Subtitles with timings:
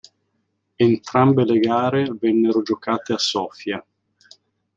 [0.87, 3.85] Entrambe le gare vennero giocate a Sofia.